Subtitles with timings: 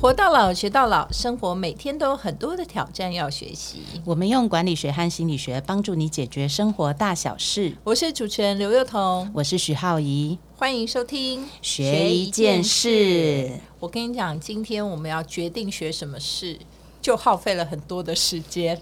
[0.00, 3.82] 活到老，学到老，生活每天都有很多的挑战要学习。
[4.06, 7.76] 我们用管理学和心理学帮助你解决生活大小事。
[7.84, 13.50] 我是主持人刘幼彤，我是许浩怡，欢迎收听学一件事。
[13.78, 16.58] 我跟你讲，今天我们要决定学什么事，
[17.02, 18.80] 就耗费了很多的时间。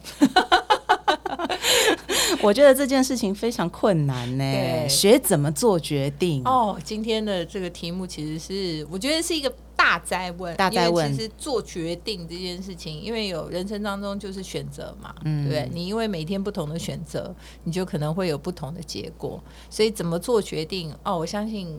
[2.43, 4.45] 我觉得这件事情非常困难呢。
[4.45, 6.43] 对学怎么做决定？
[6.45, 15.69] 哦，今天的这个题目其实是我觉得是一个大灾问，大灾问其实做决定这件事情，因为有人生当中就是选择嘛，嗯对？
[15.73, 19.43] 你因为每天不同的选择，你就可能会有不同的结果。
[19.71, 20.95] 所以怎么做决定？
[21.05, 21.79] 哦，我相信，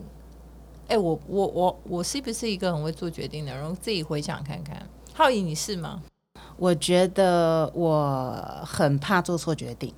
[0.88, 3.64] 哎，我我我我是不是一个很会做决定的人？
[3.64, 6.02] 我自己回想看看，浩怡你是吗？
[6.60, 9.94] 我觉得我很怕做错决定，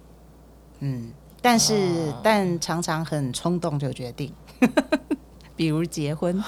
[0.78, 4.32] 嗯，但是、哦但常常很冲动就决定，
[5.56, 6.40] 比如结婚，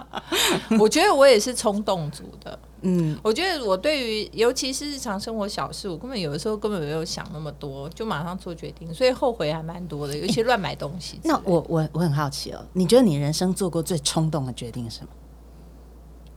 [0.78, 2.58] 我觉得我也是冲动组的。
[2.82, 11.18] 嗯，我觉得我对于尤其是日常生活小事，我根本有的时候根本没有想那么多，就马上做决定，所以后悔还蛮多的，尤其乱买东西。
[11.24, 15.08] 那我我我很好奇哦，你觉得你人生做过最冲动的决定是什么？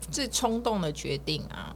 [0.09, 1.75] 最冲动的决定啊，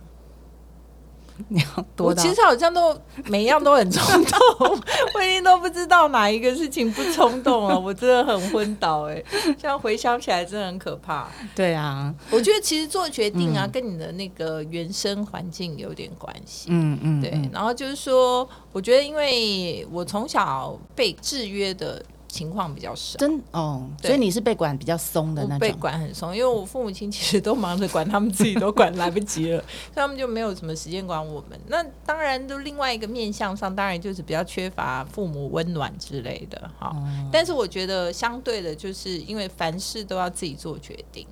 [1.50, 2.22] 你 要多到。
[2.24, 4.40] 其实好像都每一样都很冲动，
[5.14, 9.22] 我已经都不知道哪一个事情不冲动了， 我真的很昏倒哎、
[9.58, 11.28] 这样回想起来真的很可怕。
[11.56, 16.68] 对啊，我觉得其实做决定啊，跟你的那个原生环境有点关系。
[16.72, 22.02] 嗯嗯，对嗯，然后就是说，我觉得因为我从小被制约的
[22.36, 29.60] 情况比较少，真哦，所以你是被管比较松的我被那种，管很松，因为我父母亲其实都忙着管他们自己，都管来不及了，
[29.94, 31.58] 所以他们就没有什么时间管我们。
[31.68, 36.90] 那当然，就另外一个面向上，当然就是比较缺乏父母温暖之类的哈。
[36.90, 41.26] 哦但是我觉得相对的，就是因为凡事都要自己做决定。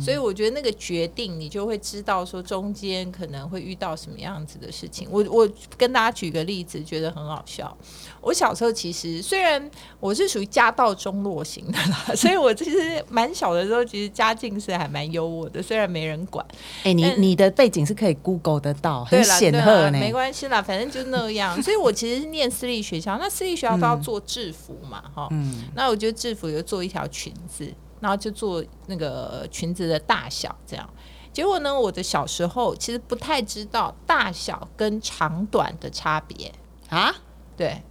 [0.00, 5.08] 所以我觉得那个决定，你就会知道说中间可能会遇到什么样子的事情。
[5.10, 7.76] 我我跟大家举个例子，觉得很好笑。
[8.20, 9.70] 我小时候其实虽然
[10.00, 16.44] 我是属于家道中落型的啦， 所以我其实蛮小的时候，其实家境是还蛮优渥的，虽然没人管。
[16.82, 21.62] 哎，你你的背景是可以 Google 得到，很显赫呢，啦没关系啦，反正就那样。
[21.62, 30.88] 所以我其实是念私立学校，那私立学校都要做制服嘛，哈、嗯那我觉得制服有做一条裙子，然后就做那个裙子的大小这样。
[31.32, 36.50] 结果呢，我的小时候其实不太知道大小跟长短的差别。
[36.88, 37.14] 啊，
[37.56, 37.82] 对，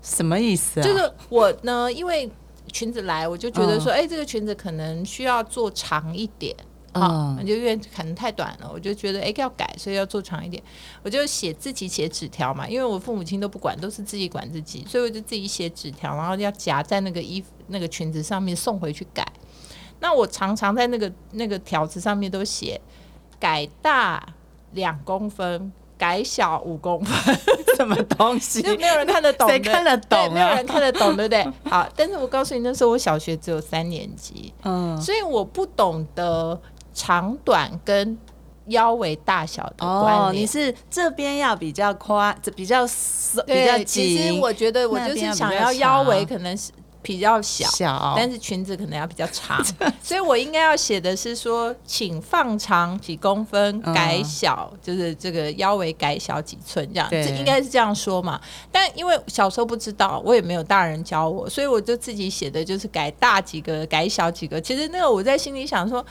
[0.00, 0.82] 什么意思啊？
[0.82, 2.30] 就是我呢，因为
[2.72, 6.56] 裙子来，我就觉得说，哎、这个裙子可能需要做长一点。
[6.92, 10.62] 啊，嗯就因为可能太短了，我就觉得哎要改，所以要做长一点。
[11.02, 19.30] 我就写自己写纸条嘛，因为我父母亲都不管，都是自己管自己，所以我就自己写纸条，然后要夹在那个衣服那个裙子上面送回去改。
[20.00, 22.80] 那我常常在那个那个条子上面都写
[23.38, 24.24] 改大
[24.72, 27.36] 两公分，改小五公分。
[27.76, 28.62] 什么东西？
[28.62, 31.46] 就没有人看得懂，谁看得懂啊对没有人看得懂，对不对？
[31.70, 36.58] 好，但是我告诉你，那时候我小学只有三年级，嗯，所以我不懂得
[36.94, 38.16] 长短跟
[38.68, 46.72] 腰围大小的关哦，你是这边要比较宽，这比较松，比对，较其实紧，我觉得我就是想要腰围可能是
[47.06, 47.64] 比较小。
[47.68, 49.64] 小，但是裙子可能要比较长，
[50.02, 58.40] 所以我应该要写的是说，请放长几公分，嗯改小，就是这个腰围改小几寸，这样，这应该是这样说嘛。
[58.72, 64.60] 但因为小时候不知道，我也没有大人教我，所以我就自己写的就是改大几个，改小几个。
[64.60, 66.04] 其实那个我在心里想说，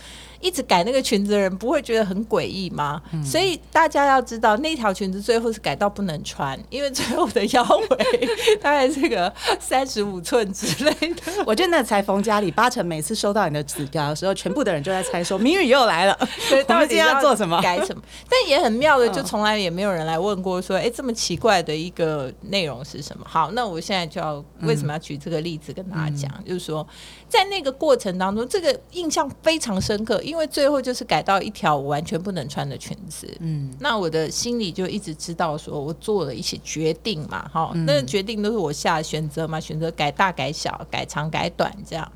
[0.45, 3.01] 一直改那个裙子的人不会觉得很诡异吗？
[3.11, 8.29] 嗯所以大家要知道，那条裙子最后是改到不能穿，因为最后的腰围
[8.61, 11.21] 大概是个三十五寸之类的。
[11.47, 16.15] 我觉得那裁缝家里八成每次收到你的纸条的时候，全部的人就在猜说，明宇又来了，
[16.49, 17.59] 对， 我们今天要做什么？
[17.61, 18.01] 改什么？
[18.29, 23.25] 但也很妙的，嗯就从来也没有人来问过说，哎、这么奇怪的一个内容是什么？
[23.27, 26.85] 好，那我现在就要为什么要举这个例子跟大家讲，嗯就是说，
[27.29, 33.31] 在那个过程当中，这个印象非常深刻，因为最后就是改到一条我完全不能穿的裙子。
[33.41, 42.11] 嗯，那我的心里就一直知道，说我做了一些决定嘛，哈、嗯那个决定都是我下的选择嘛，选择改大、改小、改长、改短这样。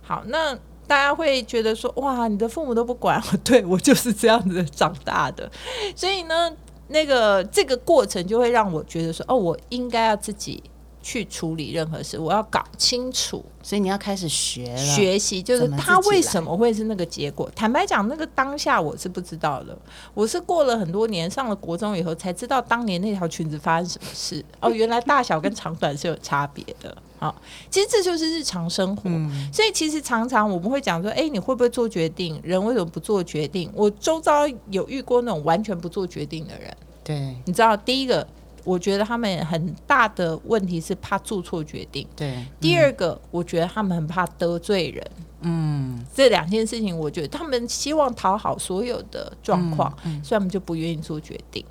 [0.00, 0.54] 好，那
[0.86, 5.50] 大家会觉得说，哇，你的父母都不管我， 对我就是这样子长大的，
[5.96, 6.50] 所以呢，
[6.88, 10.62] 那个这个过程就会让我觉得说，哦，我应该要自己
[11.02, 13.44] 去处理任何事，我要搞清楚。
[13.62, 17.50] 所以你要开始学了，学习就是他为什么会是那个结果。
[17.54, 19.76] 坦白讲，那个当下我是不知道的，
[20.14, 24.42] 我是过了很多年，上了国中以后才知道当年那条裙子发生什么事。
[24.60, 26.96] 哦，原来大小跟长短是有差别的。
[27.18, 27.34] 好，
[27.68, 29.02] 其实这就是日常生活。
[29.06, 32.40] 嗯所以其实常常我们会讲说，哎、你会不会做决定？
[32.42, 33.70] 人为什么不做决定？
[33.74, 36.74] 我周遭有遇过那种完全不做决定的人。
[37.04, 38.26] 对你知道，第一个，
[38.68, 42.06] 我觉得他们很大的问题是怕做错决定。
[42.14, 45.10] 对，第二个，我觉得他们很怕得罪人。
[45.40, 49.90] 嗯，这两件事情，我觉得他们希望讨好所有的状况，
[50.22, 51.64] 所以他们就不愿意做决定。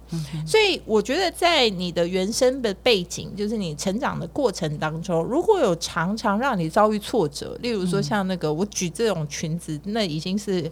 [0.45, 10.71] 所以我觉得，在你的原生的背景，就是你成长的过程当中，如果有常常让你遭遇挫折，例如说像那个我举这种裙子，那已经是。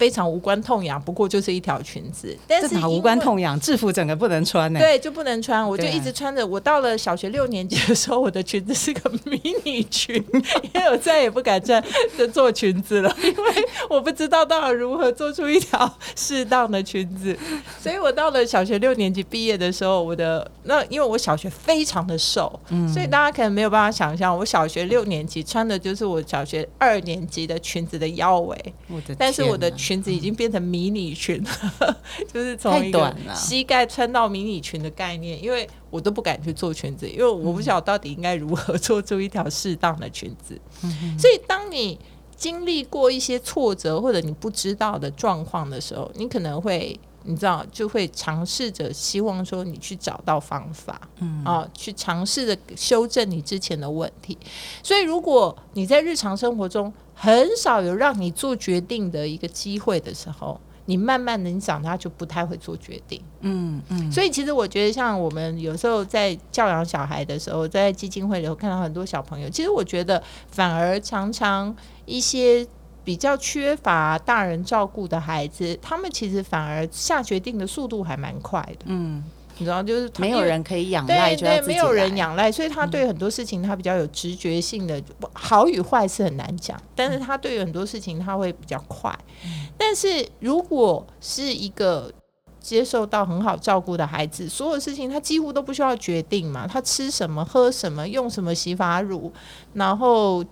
[0.00, 3.60] 非常无关痛痒，不过就是一条裙子，但是无关痛痒？
[3.60, 6.46] 制服整个不能穿呢、对，就不能穿，我就一直穿着。
[6.46, 10.16] 我到了小学六年级的时候，我的裙子是个 迷你裙，
[10.72, 11.84] 因为我再也不敢穿
[12.16, 17.36] 着做裙子了，因为我不知道到底如何做出一条适当的裙子。
[17.78, 22.58] 所以我到了小学六年级毕业的时候，我的那因为我小学非常的瘦，
[22.90, 28.56] 所以大家可能没有办法想象，我小学六年级穿的就是我小学二年级的裙子的腰围。
[28.88, 31.96] 我的但是我的天哪裙子已经变成迷你裙了，
[32.32, 40.56] 就是从一个短膝盖穿到迷你裙的概念，因为我都不敢去做裙子，因为我不晓得到底应该如何做出一条适当的裙子。
[41.18, 41.98] 所以当你
[42.36, 46.96] 经历过一些挫折或者你不知道的状况的时候，你可能会。
[47.22, 54.38] 你知道，就会尝试着希望说你去找到方法，嗯啊，去尝试着修正你之前的问题。
[54.82, 56.90] 所以，如果你在日常生活中
[57.22, 63.20] 很少有让你做决定的一个机会的时候，你慢慢的你长大就不太会做决定。
[63.42, 71.76] 嗯嗯，所以其实我觉得，像我们有时候在教养小孩的时候，在基金会里头看到很多小朋友，其实我觉得反而常常
[72.06, 72.66] 一些
[73.04, 78.86] 比较缺乏大人照顾的孩子，他们其实反而下决定的速度还蛮快的。
[78.86, 79.22] 嗯，
[79.60, 85.00] 你知道，就是他没有人可以仰赖，对对，没有人仰赖，所以他对很多事情他比较有直觉性的，
[85.34, 89.16] 好与坏是很难讲，但是他对于很多事情他会比较快。
[89.44, 92.10] 嗯但是如果是一个
[92.58, 99.32] 接受到很好照顾的孩子，所有事情他几乎都不需要决定嘛，他吃什么、喝什么、用什么洗发乳，
[99.74, 100.44] 然后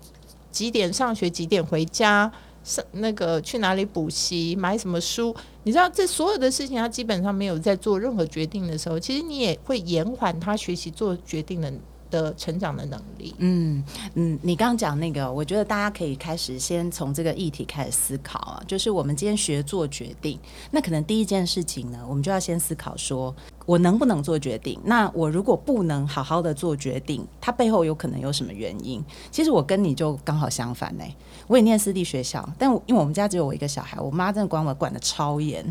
[0.51, 2.31] 几点上学、几点回家。
[2.65, 5.35] 上那个去哪里补习，买什么书？
[5.69, 11.71] 你知道，这所有的事情，他基本上没有在做任何决定的时候，其实你也会延缓他学习做决定的
[12.11, 13.35] 的成长的能力。
[13.37, 13.85] 嗯
[14.15, 20.39] 嗯，你刚刚讲那个，我觉得大家可以开始先从这个议题开始思考啊，就是我们今天学做决定，
[20.71, 23.37] 那可能第一件事情呢，我们就要先思考说，
[23.69, 24.81] 我能不能做决定？
[24.85, 29.05] 那我如果不能好好的做决定，它背后有可能有什么原因？
[29.31, 31.05] 其实我跟你就刚好相反呢、
[31.47, 35.63] 我也念私立学校，但因为我们家只有我一个小孩，我妈真的管我管的超严。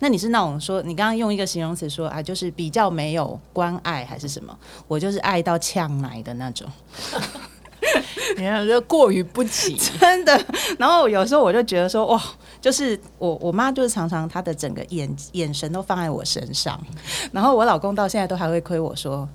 [0.00, 4.58] 那你是那种说，你刚刚用一个形容词说啊，就是比较没有关爱还是什么？
[4.88, 6.66] 我就是爱到呛奶的那种。
[8.36, 9.76] 你看，就过于不及。
[10.00, 10.44] 真的。
[10.78, 12.20] 然后有时候我就觉得说，哇，
[12.64, 16.82] 就是我我妈就是常常她的整个眼眼神都放在我身上，
[17.30, 19.28] 然后我老公到现在都还会亏我说。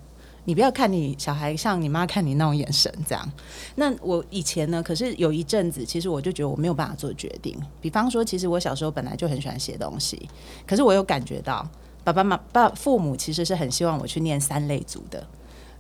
[0.46, 3.32] 你不要看你小孩像你妈看你那种眼神这样。
[3.76, 7.56] 那我以前呢，可是有一阵子，其实我就觉得我没有办法做决定。
[7.80, 10.28] 比方说，其实我小时候本来就很喜欢写东西，
[10.66, 11.70] 可是我有感觉到
[12.04, 15.24] 爸爸妈爸父母其实是很希望我去念三类组的。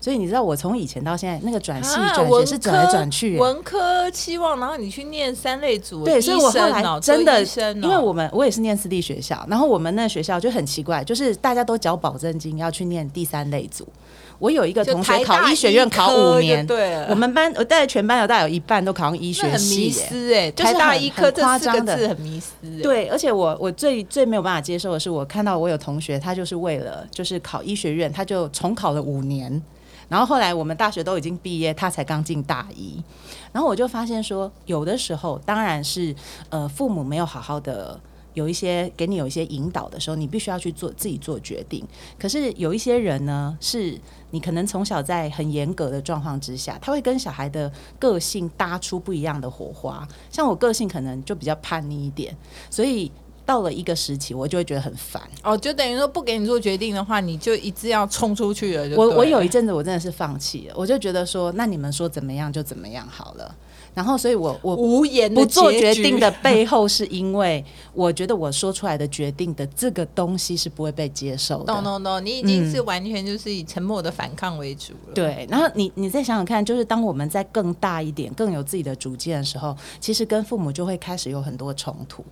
[0.01, 7.43] 所以你知道，我从以前到现在，那个转系啊转学是转来转去、欸文科期望，然后你去念三类组，对，所以我后来真的，
[7.75, 13.87] 因为我们我也是念私立学校，然后我们那学校就很奇怪，就是大家都缴保证金要去念第三类组。
[14.39, 22.81] 我有一个就同学考医学院考五年，对了，我们班我带全班有大概有一半都考上医学那很迷系哎，就是台大很医科这四个字很迷失欸。
[22.81, 29.61] 对，而且我我最最没有办法接受的是，我看到我有同学，他就是为了就是考医学院，他就重考了五年，
[30.09, 33.01] 然后后来我们大学都已经毕业，他才刚进大一，
[33.53, 36.13] 然后我就发现说，有的时候当然是
[36.49, 37.97] 呃父母没有好好的。
[38.35, 41.85] 有一些给你有一些引导的时候，你必须要去做自己做决定。
[42.17, 43.99] 可是有一些人呢，是
[44.29, 50.07] 你可能从小在很严格的状况之下，他会跟小孩的个性搭出不一样的火花。
[50.29, 52.33] 像我个性可能就比较叛逆一点，
[52.69, 53.11] 所以
[53.49, 55.19] 到了一个时期，我就会觉得很烦。
[55.41, 59.01] 哦，就等于说不给你做决定的话，你就一直要冲出去了就了。
[59.01, 63.55] 我我有一阵子我真的是放弃了，我就觉得说，那你们说怎么样就怎么样好了。
[63.93, 71.73] 然后所以我我无言不做决定的背后，是因为我觉得我说出来的决定的这个东西是不会被接受的。
[71.73, 75.13] no no no，你已经是完全就是以沉默的反抗为主了。
[75.13, 82.23] 对，然后你你再想想看，就是当我们在更大一点、更有自己的主见的时候，其实跟父母就会开始有很多冲突。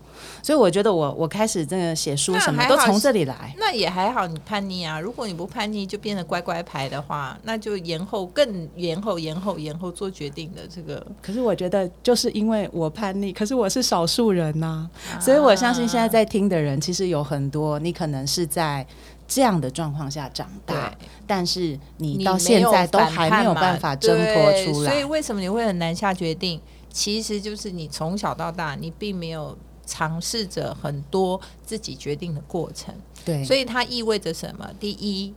[0.42, 3.54] 所以我觉得我我开始这个写书什么都从这里来。
[3.58, 5.00] 那也还好，你叛逆啊。
[5.00, 11.06] 如果你不叛逆，就变得乖乖牌的话，那就延后、更延后、延后、延后做决定的这个。
[11.22, 14.90] 可是我觉得，就是因为我叛逆，可是我是少数人呐、
[15.20, 18.86] 所以我相信现在在听的人，其实有很多你可能是在
[19.28, 20.94] 这样的状况下长大，
[21.26, 25.04] 但是你你到现在都还没有办法挣脱出来所以。
[25.08, 26.60] 为什么你会很难下决定？
[26.92, 34.70] 其实就是你从小到大，你并没有尝试着很多自己决定的过程，对，所以它意味着什么？
[34.80, 35.34] 第一，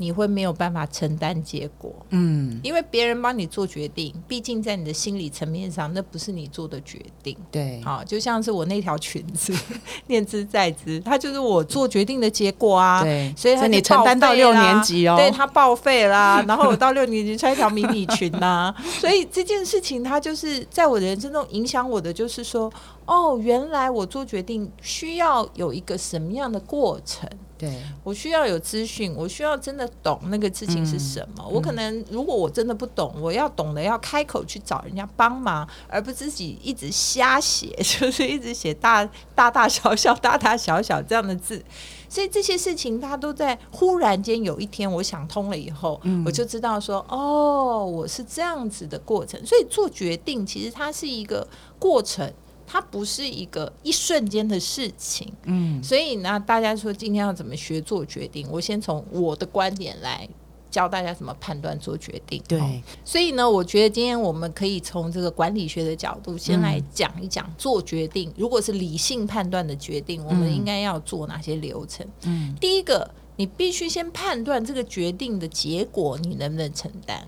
[0.00, 7.36] 你会没有办法承担结果，嗯，因为别人帮你做决定，毕竟在你的心理层面上，那不是你做的决定。
[7.50, 9.52] 对，好，就像是我那条裙子，
[10.08, 13.02] 念之在之，它就是我做决定的结果啊。
[13.02, 22.72] 对，所以你承担到六年级哦，对，它报废啦， 然后我到六年级穿一条迷你裙呐、所以这件事情它就是在我的人生中影响我的，就是说，
[23.06, 27.28] 哦，原来我做决定需要有一个什么样的过程。
[27.58, 27.70] 对，
[28.02, 31.44] 我需要有资讯，我需要真的懂那个事情是什么。
[31.46, 41.62] 嗯我可能如果我真的不懂，我要懂得要开口去找人家帮忙，而不自己一直瞎写， 就是一直写大大大小小、大大小小这样的字。
[42.08, 49.38] 所以这些事情，它都在忽然间有一天我想通了以后，嗯我就知道说，哦，我是这样子的过程。
[49.44, 51.46] 所以做决定其实它是一个
[51.78, 52.32] 过程。
[52.70, 58.46] 它不是一个一瞬间的事情，嗯，所以呢，大家说今天要怎么学做决定？
[58.48, 60.28] 我先从我的观点来
[60.70, 62.38] 教大家怎么判断做决定。
[62.42, 68.32] 哦对，所以呢，我觉得今天我们可以从这个管理学的角度，先来讲一讲做决定。
[68.36, 72.06] 如果是理性判断的决定，我们应该要做哪些流程？
[72.22, 77.26] 嗯，第一个，你必须先判断这个决定的结果你能不能承担。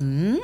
[0.00, 0.36] 嗯，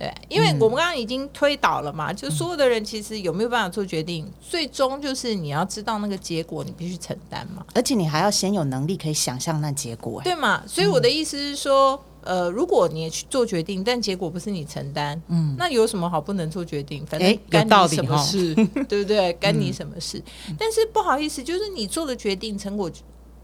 [0.00, 7.62] 对，因为我们刚刚已经推导了嘛，就所有的人其实有没有办法做决定，最终就是你要知道那个结果，你必须承担嘛。
[7.74, 10.18] 而且你还要先有能力可以想象那结果。
[10.20, 10.62] 哎对嘛？
[10.66, 17.04] 所以我的意思是说，呃，如果你也去做决定，但结果不是你承担，嗯，那有什么好不能做决定？
[17.04, 18.54] 反正干你什么哦事，
[18.88, 19.34] 对不对？
[19.38, 20.22] 干你什么事？
[20.58, 22.90] 但是不好意思，就是你做的决定成果。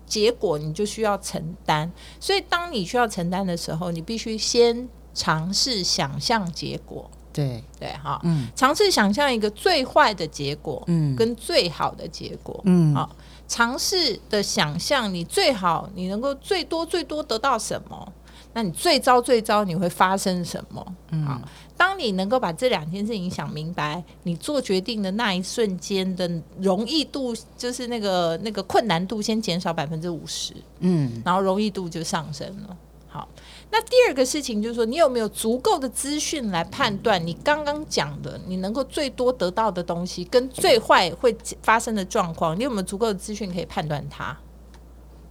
[0.09, 8.47] 结果你就需要承担，所以当你需要承担的时候，你必须先尝试想象结果，对，对哈，嗯。
[8.55, 11.17] 尝试想象一个最坏的结果，嗯。
[11.17, 12.95] 跟最好的结果，嗯。
[12.95, 13.11] 好，
[13.49, 18.13] 尝试的想象你最好你能够最多最多得到什么，
[18.53, 20.87] 那你最糟最糟你会发生什么？
[21.27, 21.41] 好，
[21.79, 26.31] 当你能够把这两件事情想明白，你做决定的那一瞬间的
[26.61, 31.23] 容易度，就是那个那个困难度先减少百分之五十，嗯。
[31.25, 32.77] 然后容易度就上升了。
[33.09, 33.27] 好，
[33.71, 44.37] 那第二个事情就是说，你有没有足够的资讯来判断你刚刚讲的，你能够最多得到的东西，跟最坏会发生的状况，你有没有足够的资讯可以判断它？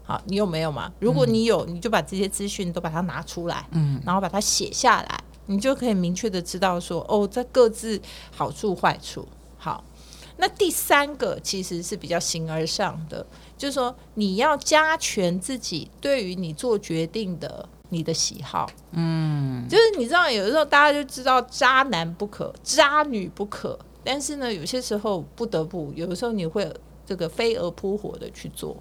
[0.04, 0.92] 好，你有没有嘛？
[1.00, 8.00] 如果你有，你就把这些资讯都把它拿出来，嗯然后把它写下来，你就可以明确的知道说，哦，这各自
[8.36, 9.28] 好处坏处。
[9.58, 9.84] 好，
[10.38, 13.26] 那第三个其实是比较形而上的，
[13.58, 18.70] 就是说你要加权自己对于你做决定的你的喜好。
[18.92, 26.72] 嗯，就是你知道，有的时候大家就知道渣男不可，渣女不可，但是呢，有些时候不得不，有的时候你会
[27.06, 28.76] 这个飞蛾扑火的去做。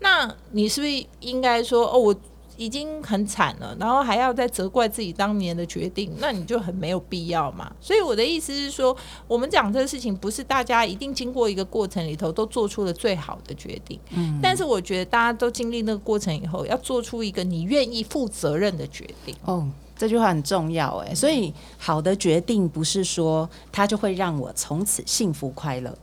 [0.00, 2.14] 那你是不是应该说，哦，我
[2.58, 7.72] 已经很惨了，然后还要再责怪自己当年的决定，那你就很没有必要嘛。
[7.80, 8.94] 所以我的意思是说，
[9.28, 19.32] 我们讲这个事情，不是大家一定经过一个过程里头都做出了最好的决定，嗯，但是我觉得大家都经历那个过程以后，要做出一个你愿意负责任的决定。
[19.44, 19.64] 哦，
[19.96, 21.14] 这句话很重要哎。
[21.14, 25.96] 所以好的决定不是说它就会让我从此幸福快乐，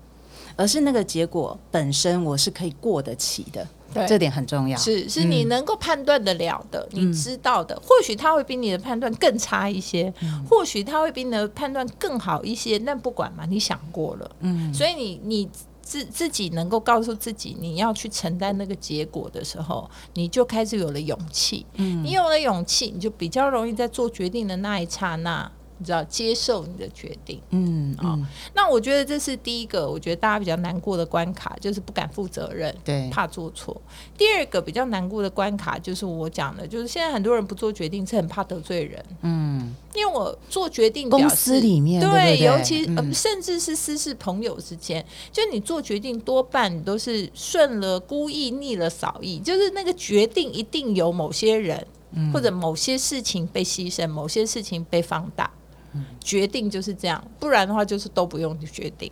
[0.55, 4.07] 而是那个结果本身我是可以过得起的，对。
[4.07, 4.77] 这点很重要。
[4.77, 10.13] 是是你能够判断得了的，你知道的，或许他会比你的判断更差一些，
[10.49, 15.49] 或许他会比你的判断更好一些，那不管嘛，你想过了，嗯，所以你你
[15.81, 22.03] 自自己能够告诉自己你要去承担那个结果的时候，你就开始有了勇气，嗯。
[22.03, 25.51] 你有了勇气，你就比较容易在做决定的那一刹那。
[25.77, 27.39] 你知道接受你的决定。
[27.49, 32.75] 嗯哦嗯，那我觉得这是第一个，我觉得大家比较难过的关卡，就是不敢负责任。
[32.83, 33.79] 对，怕做错。
[34.17, 55.51] 第二个比较难过的关卡就是我讲的，就是现在很多人不做决定是很怕得罪人，嗯，因为我做决定公表示司里面对尤其、呃嗯甚至是私事朋友之间，就你做决定多半你都是顺了故意逆了扫意，就是那个决定一定有某些人、嗯或者某些事情被牺牲，某些事情被放大。
[55.95, 59.11] 嗯决定就是这样，不然的话就是都不用决定。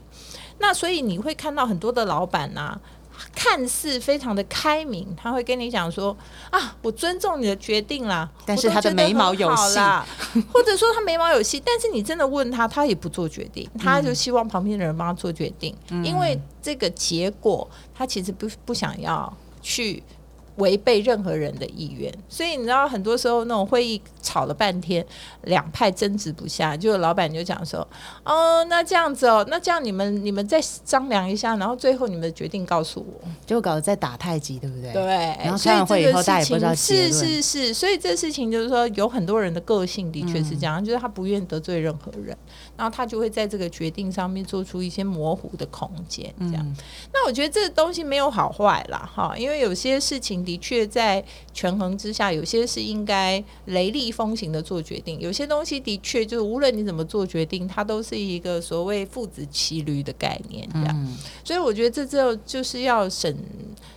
[0.60, 2.80] 那所以你会看到很多的老板呐、
[3.36, 6.16] 看似非常的开明，他会跟你讲说
[6.50, 9.80] 啊，我尊重你的决定啦，但是他的眉毛有戏
[10.52, 20.02] 或者说他眉毛有戏，但是你真的问他，他也不做决定，他就希望旁边的人帮他做决定，因为这个结果他其实不不想要去。
[20.58, 25.04] 违背任何人的意愿，所以你知道，很多时候那种会议吵了半天，
[25.44, 27.88] 两派争执不下，就老板就讲说
[28.24, 34.94] ：“哦，那这样子哦，那这样你们你们再商量一下，然后最后你们的决定告诉我。”结果搞得在打太极，对不对？
[34.94, 35.06] 对，
[35.44, 42.38] 然后所以开完会以后这个事大家也不知道情是是是，所以这事情就是说，有很多人的个性的确是这嗯样，就是他不愿意得罪任何人，
[42.76, 46.66] 然后他就会在这个决定上面做出一些模糊的空间，这样。
[46.66, 46.76] 嗯
[47.14, 60.90] 那我觉得这个东西没有好坏啦，哈，因为有些事情的确在权衡之下，有些是应该雷厉风行的做决定，有些东西的确就是无论你怎么做决定，它都是一个所谓父子骑驴的概念，这样。
[60.96, 63.38] 嗯所以我觉得这就就是要审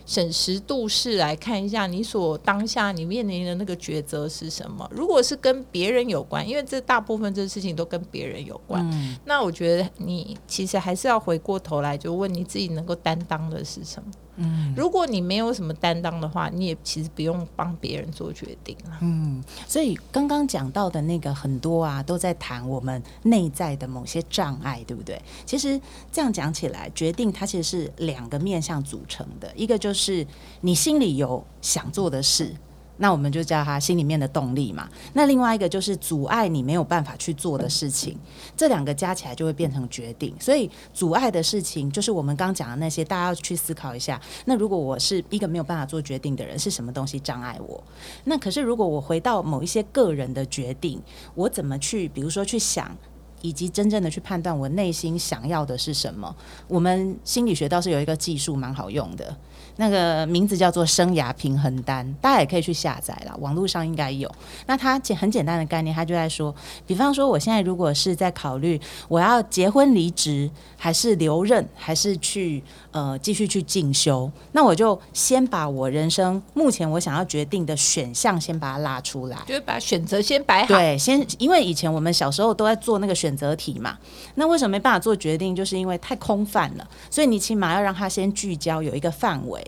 [0.05, 4.89] 审时度势来看一下你所当下你面临的那个抉择是什么。
[4.93, 14.09] 如果是跟别人有关，因为这大部分这事情都跟别人有关，嗯那我觉得你其实还是要回过头来就问你自己能够担当的是什么。
[14.37, 18.97] 嗯如果你没有什么担当的话，你也其实不用帮别人做决定了。
[19.01, 25.21] 嗯，所以刚刚讲到的那个很多啊，都在谈我们内在的某些障碍，对不对？
[25.45, 25.79] 其实
[26.11, 30.25] 这样讲起来，决定它其实是两个面向组成的，一个就是
[30.61, 32.55] 你心里有想做的事。
[32.97, 34.87] 那我们就叫他心里面的动力嘛。
[35.13, 38.17] 那另外一个就是阻碍你没有办法去做的事情，
[38.55, 40.33] 这两个加起来就会变成决定。
[40.39, 44.19] 所以阻碍的事情，就是我们刚讲的那些，大家要去思考一下。
[44.45, 47.83] 那如果我是一个没有办法做决定的人，是什么东西障碍我？
[48.25, 51.01] 那可是如果我回到某一些个人的决定，
[51.35, 52.95] 我怎么去，比如说去想。
[53.43, 56.35] 以及真正的去判断我内心想要的是什么，
[56.67, 59.37] 我们心理学倒是有一个技术蛮好用的，
[59.77, 64.29] 那个名字叫做生涯平衡单，大家也可以去下载啦，网络上应该有。
[64.65, 66.53] 那它简很简单的概念，它就在说，
[66.85, 79.37] 比方说我现在如果是在考虑我要结婚离职，还是留任，还是去呃继续去进修，那我就先把我人生目前我想要决定的选项先把它拉出来。
[79.47, 83.97] 就是把选择先摆好，对，先因为以前我们小时候都在做那个选择题嘛，
[84.35, 85.55] 那为什么没办法做决定？
[85.55, 89.66] 就是因为太空泛了，所以你起码要让它先聚焦，有一个范围。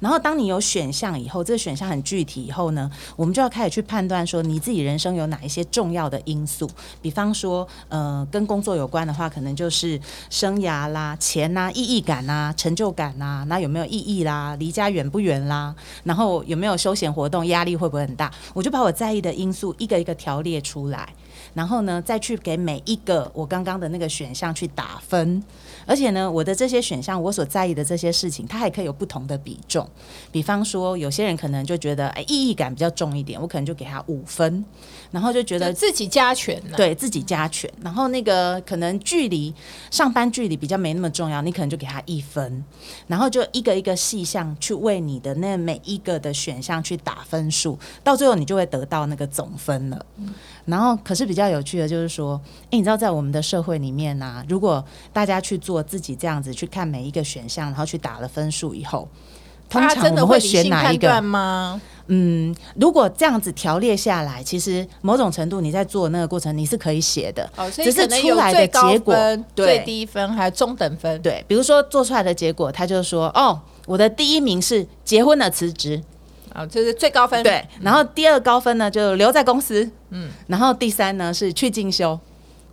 [0.00, 6.70] 然后当你有选项以后，这个选项很具体以后呢，我们就要开始去判断说你自己人生有哪一些重要的因素。
[7.02, 14.56] 比方说，呃，跟工作有关的话，可能就是生涯啦、钱呐、意义感呐、成就感呐、那有没有意义啦？
[14.58, 15.74] 离家远不远啦？
[16.04, 17.46] 然后有没有休闲活动？
[17.46, 18.32] 压力会不会很大？
[18.54, 21.08] 我就把我在意的因素一个一个条列出来。
[21.52, 25.42] 然后呢，再去给每一个我刚刚的那个选项去打分，
[25.90, 29.84] 而且呢，我的这些选项，我所在意的这些事情，它还可以有不同的比重。
[30.30, 34.64] 比方说，有些人可能就觉得，哎，意义感比较重一点，我可能就给他五分，
[35.10, 39.52] 然后就觉得就自己加权了、对自己加权，然后那个可能距离
[39.90, 42.64] 上班距离比较没那么重要，你可能就给他一分，
[43.08, 50.06] 然后就一个一个细项去为你的那每一个的选项去打分数，到最后你就会得到那个总分了。
[50.70, 59.08] 然后，可是比较有趣的就是说，哎，你知道在我们的社会里面呢、如果大家去做自己这样子去看每一个选项，然后去打了分数以后，
[59.68, 61.20] 通常我们会真的理选哪一个？
[61.20, 61.80] 吗？
[62.12, 67.48] 嗯，如果这样子条列下来，其实某种程度你在做那个过程，你是可以写的。
[67.56, 69.14] 哦，只是出来的结果
[69.54, 71.22] 最低分还有中等分。
[71.22, 76.02] 对，比如说做出来的结果，他就说：“哦，我的第一名是结婚了辞职，
[76.52, 77.42] 啊，这是最高分。
[77.42, 82.18] 对，然后第二高分呢就留在公司，嗯，然后第三呢是去进修，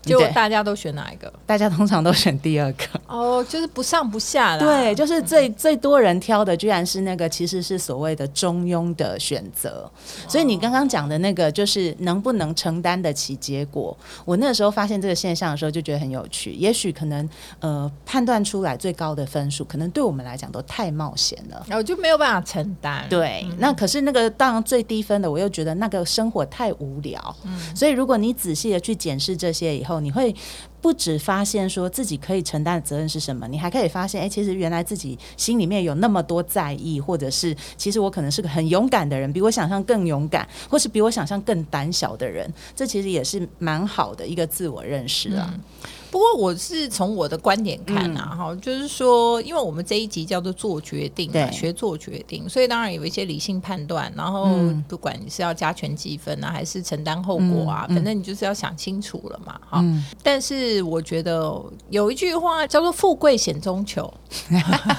[0.08, 1.32] 结果大家都选哪一个？
[1.46, 2.86] 大家通常都选第二个。
[3.08, 4.60] 哦，就是不上不下啦。
[4.60, 9.90] 对，就是最最多人挑的，居然是那个其实是所谓的中庸的选择。
[10.28, 13.96] 所以你刚刚讲的那个，就是能不能承担得起结果。
[14.26, 16.52] 我那时候发现这个现象的时候，就觉得很有趣。
[16.54, 17.28] 也许可能
[17.60, 21.66] 呃判断出来最高的分数，可能对我们来讲都太冒险了。
[21.68, 23.06] 然后就没有办法承担。
[23.10, 27.36] 对，那可是那个当然最低分的，我又觉得那个生活太无聊。
[27.46, 30.34] 嗯所以如果你仔细的去检视这些以后，你会
[30.82, 45.54] 不止发现说自己可以承担的责任是什么，你还可以发现，哎、其实原来自己心里面有那么多在意，或者是其实我可能是个很勇敢的人，比我想象更勇敢，或是比我想象更胆小的人，这其实也是蛮好的一个自我认识啊。
[46.10, 51.52] 不过我是从我的观点看啊，哈、就是说，因为我们这一集叫做做决定嘛，对。
[51.52, 54.84] 学做决定，所以当然有一些理性判断，然后嗯。
[54.88, 60.06] 不管你是要加权积分啊，还是承担后果啊，反正你就是要想清楚了嘛，哈、嗯。
[60.24, 64.12] 但是我觉得有一句话叫做“富贵险中求”，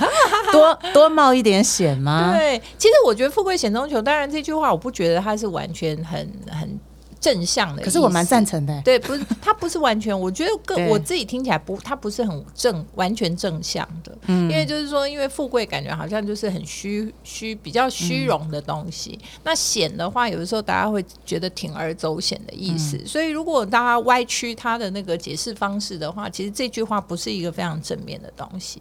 [0.53, 2.33] 多多冒一点险吗？
[2.37, 6.79] 对，其实我觉得“富贵险中求”，当然这句话我不觉得它是完全很很
[7.21, 8.45] 正向的，可是我蛮赞。
[8.49, 14.17] 成的、对，不是，他不是完全，我觉得更我自己听起来不，他不是很正，完全正向的。
[14.27, 19.19] 嗯，因为就是说，因为富贵感觉好像就是很虚虚，比较虚荣的东西。
[19.45, 22.99] 那险的话，有的时候大家会觉得铤而走险的意思。
[23.05, 28.81] 所以如果大家歪曲他的那个解释方式的话，其实这句话不是一个非常正面的东西。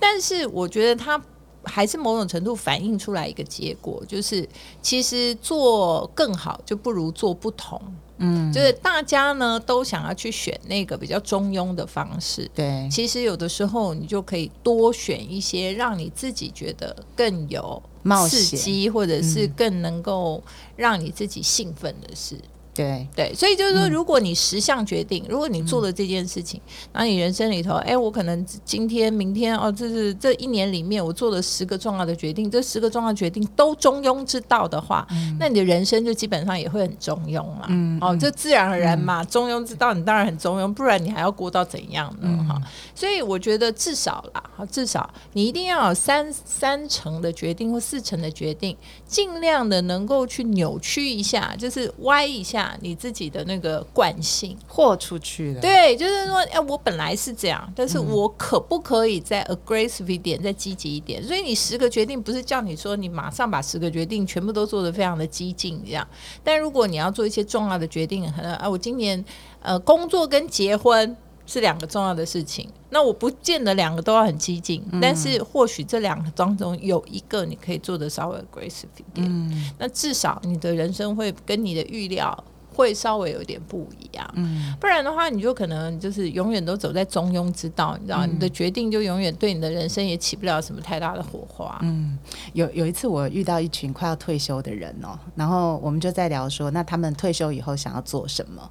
[0.00, 1.22] 但是我觉得它。
[1.64, 4.48] 还是某种程度反映出来一个结果，就是
[4.82, 7.80] 其实做更好就不如做不同。
[8.18, 12.48] 嗯，就是大家呢都想要去选那个比较中庸的方式。
[12.54, 20.40] 对，其实有的时候你就可以多选一些让你自己觉得更有冒刺险激，或者是更能够
[20.76, 22.38] 让你自己兴奋的事。
[22.74, 26.60] 对，对，所以就是说，如果你十项决定，如果你做了这件事情，
[26.92, 35.06] 然后你人生里头，哎，我可能今天、明天，哦，这是这一年里面我做了十个重要的决定，这十个重要决定都中庸之道的话，
[35.38, 37.68] 那你的人生就基本上也会很中庸嘛。
[38.00, 42.44] 哦，这自然而然嘛，中庸之道你当然很中庸，不然你还要过到怎样呢？
[42.48, 42.60] 哈、
[42.94, 54.56] 所以我觉得至少啦，哈，至少你一定要有三三成的决定或四成的决定，尽量的能够去扭曲一下，就是歪一下你自己的那个惯性。
[54.66, 55.60] 豁出去了。
[55.60, 61.22] 对，就是说，哎，我本来是这样，但是我可不可以再 aggressive 一点，再积极一点？
[61.22, 66.06] 所以你十个决定不是叫你说你马上把十个决定全部都做得非常的激进这样，
[66.42, 69.24] 但如果你要做一些重要的决定，可能啊，我今年
[69.60, 71.16] 呃工作跟结婚。
[71.46, 82.34] 是两个重要的事情，那我不见得两个都要很激进，但是或许这两个当中有一个你可以做的稍微 aggressive 一点，那至少你的人生会跟你的预料
[82.74, 91.78] 会稍微有点不一样，嗯不然的话你就可能就是永远都走在中庸之道，你知道，你的决定就永远对你的人生也起不了什么太大的火花。
[91.82, 92.18] 嗯
[92.52, 98.70] 有有一次我遇到一群快要退休的人哦，然后我们就在聊说，那他们退休以后想要做什么？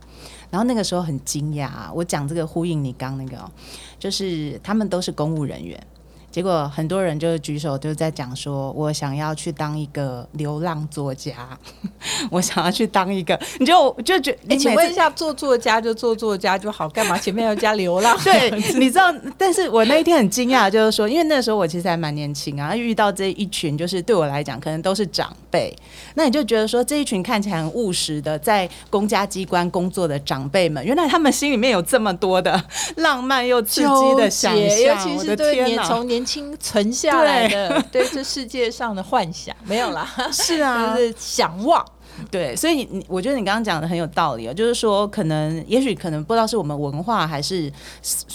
[0.49, 3.49] 然后那个时候很惊讶、啊，我讲这个呼应你刚那个、哦，
[3.97, 5.81] 就是他们都是公务人员。
[6.33, 11.55] 结果很多人就是举手，就在讲说，我想要去当一个流浪作家，
[12.31, 18.17] 我想要去当一个，你就就觉，哎、你请问一下，做作家就做作家就好，干嘛前面要加流浪？
[18.25, 25.71] 对，你知道，但是我那一天很惊讶，就是说，因为那时候我其实还蛮年轻啊，遇到这一群，就是对我来讲，可能都是长辈。
[26.15, 32.59] 那你就觉得说，这一群看起来很务实的，在公家机关工作的长辈们，原来他们心里面有这么多的
[32.95, 35.63] 浪漫又刺激的想象尤其是对！
[35.63, 41.85] 年从年轻存下来的对 这世界上的幻想，没有啦， 是啊，就是想望。
[42.29, 47.71] 对，所以你我觉得你刚刚讲的很有道理哦，就是说，可能也许可能不知道是我们文化还是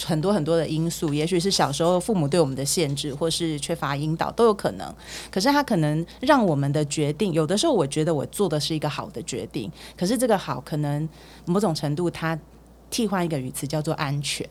[0.05, 4.93] 很多很多的因素，也许是小时候父母对我们的限制，或是缺乏引导都有可能。
[5.31, 11.09] 可是他可能让我们的决定，有的时候我觉得我做的是一个好的决定，可是这个好可能
[11.45, 12.37] 某种程度它
[12.91, 14.45] 替换一个语词叫做安全。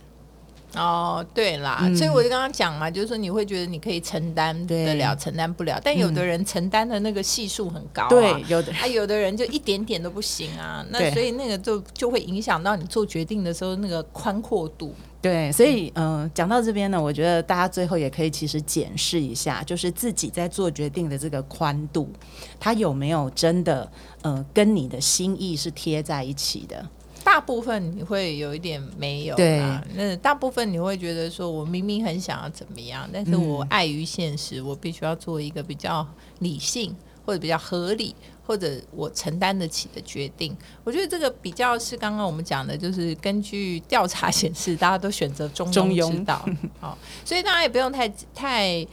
[0.77, 14.93] 哦，对啦，所以我就刚刚讲嘛，就是说你会觉得你可以承担得了，承担不了，但有的人承担的那个系数很高、啊，对，有的啊，有的人就一点点都不行啊， 那所以那个就就会影响到你做决定的时候那个宽阔度。
[15.19, 22.07] 对，所以嗯、呃，讲到这边呢，我觉得大家最后也可以其实检视一下，就是自己在做决定的这个宽度，
[22.59, 26.87] 它有没有真的呃跟你的心意是贴在一起的。
[27.27, 29.59] 大部分你会有一点没有，对，
[29.95, 36.07] 那大部分你会觉得说，我明明很想要怎么样，但是我碍于现实，我必须要做一个比较
[36.39, 40.55] 理性或者比较合理，或者我承担得起的决定。
[40.85, 46.43] 我觉得这个比较是刚刚我们讲的，就是根据调查显示，大家都选择中庸之道。
[46.79, 48.87] 好， 所以大家也不用太太。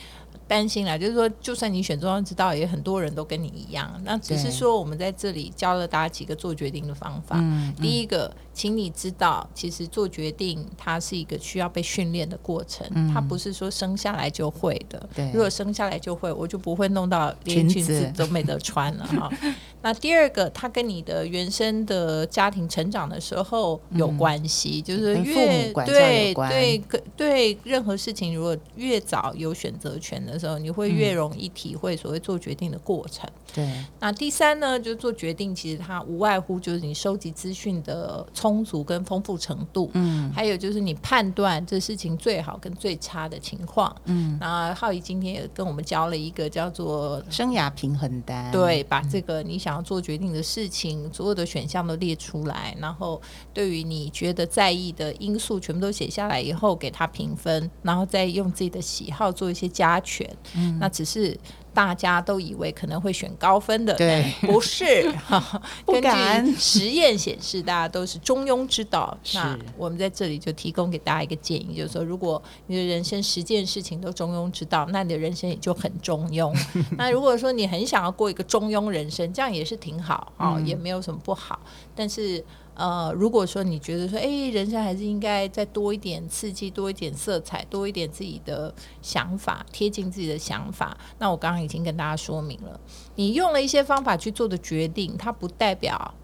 [0.47, 4.01] 担心啦，就是说，就算你选中央之道，也很多人都跟你一样。
[4.05, 7.37] 那只是说，我们在这里教了大家几个做决定的方法。
[7.39, 15.09] 嗯，第一个，请你知道，其实做决定它是一个需要被训练的过程，它不是说生下来就会的。
[15.33, 19.31] 如果生下来就会，我就不会弄到连裙子都没得穿了哈。
[19.85, 26.83] 那第二个，它跟你的原生的家庭成长的时候有关系，就是越对对对
[27.15, 33.29] 对任何事情，如果越早有选择权的时候，你会越容易体会所谓做决定的过程。
[33.55, 33.71] 对，
[34.01, 40.33] 那第三呢，就是做决定，其实它无外乎就是你收集资讯的充足跟丰富程度，嗯。
[40.35, 43.95] 还有就是你判断这事情最好跟最差的情况。
[44.07, 47.23] 嗯，那浩怡今天也跟我们教了一个叫做。
[47.29, 53.21] 生涯平衡单，对，把这个你想要做决定的事情，所有的选项都列出来，然后
[53.53, 60.29] 对于你觉得在意的因素全部都写下来以后，给他评分，然后再用自己的喜好做一些加权。
[60.57, 61.39] 嗯那只是
[61.75, 64.85] 大家都以为可能会选高分的，对不是。
[65.85, 69.17] 根敢据实验显示，大家都是中庸之道。
[69.35, 76.55] 那我们在这里就提供给大家一个建议，就是说，如果你的人生十件事情都中庸之道，那你的人生也就很中庸。
[76.97, 81.59] 那如果说你很想要过一个中庸人生，这样也是挺好哦，嗯也没有什么不好。
[81.95, 92.79] 但是呃，如果说你觉得说，哎，人生还是应该再多一点刺激，多一点色彩，多一点自己的想法，贴近自己的想法，那我刚刚已经跟大家说明了，
[93.15, 96.15] 你用了一些方法去做的决定，它不代表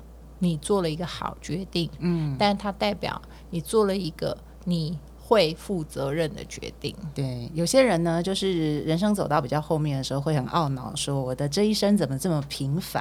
[0.40, 4.98] 你做了一个好决定，嗯，但它代表你做了一个你
[5.30, 6.92] 会负责任的决定。
[7.14, 13.00] 对，有些人呢，就是人生走到比较后面的时候，会很懊恼，说我的这一生怎么这么平凡？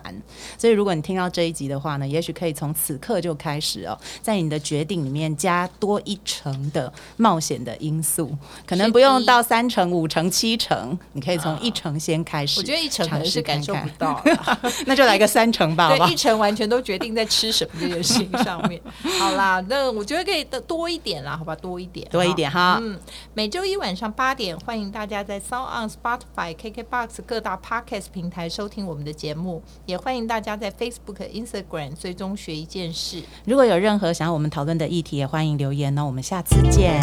[0.55, 8.29] 所以，如果你听到这一集的话呢，也许可以从此刻就开始哦，在你的决定里面加多一层的冒险的因素，
[8.67, 12.59] 可能不用到三成、五成、七成，你可以从一成先开始。
[12.59, 14.23] 我觉得一成可能是感受不到，
[14.85, 16.19] 那就来个三成吧，对，一？
[16.19, 18.81] 成完全都决定在吃什么这件事情上面。
[19.17, 22.79] 好啦，那我觉得可以多多一点啦，好吧，多一点，多一点哈。
[22.81, 22.99] 嗯，
[23.33, 33.23] 每周一晚上八点，欢迎大家在 Sound on Spotify、KKBox 各大 Podcast 平台收听我们的节目，也欢迎大家在 Facebook、Instagram 追踪学一件事。
[33.45, 36.05] 如果有任何想要我们讨论的议题，也欢迎留言哦。
[36.05, 36.99] 我们下次见，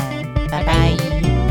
[0.50, 1.45] 拜拜